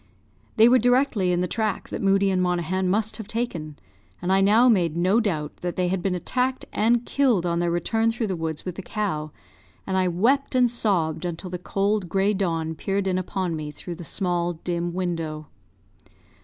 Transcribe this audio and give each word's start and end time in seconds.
They 0.57 0.67
were 0.67 0.79
directly 0.79 1.31
in 1.31 1.41
the 1.41 1.47
track 1.47 1.89
that 1.89 2.01
Moodie 2.01 2.31
and 2.31 2.41
Monaghan 2.41 2.89
must 2.89 3.17
have 3.17 3.27
taken; 3.27 3.77
and 4.19 4.33
I 4.33 4.41
now 4.41 4.67
made 4.67 4.97
no 4.97 5.19
doubt 5.19 5.57
that 5.57 5.75
they 5.75 5.89
had 5.89 6.01
been 6.01 6.15
attacked 6.15 6.65
and 6.73 7.05
killed 7.05 7.45
on 7.45 7.59
their 7.59 7.69
return 7.69 8.09
through 8.11 8.25
the 8.25 8.35
woods 8.35 8.65
with 8.65 8.73
the 8.77 8.81
cow, 8.81 9.29
and 9.85 9.95
I 9.95 10.07
wept 10.07 10.55
and 10.55 10.71
sobbed 10.71 11.23
until 11.23 11.51
the 11.51 11.59
cold 11.59 12.09
grey 12.09 12.33
dawn 12.33 12.73
peered 12.73 13.05
in 13.05 13.19
upon 13.19 13.55
me 13.55 13.69
through 13.69 13.93
the 13.93 14.03
small 14.03 14.53
dim 14.63 14.91
window. 14.91 15.49